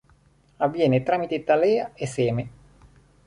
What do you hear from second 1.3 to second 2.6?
talea e seme.